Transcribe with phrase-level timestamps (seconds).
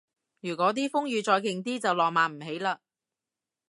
[0.39, 2.77] 如嗰啲風雨再勁啲就浪漫唔起嘞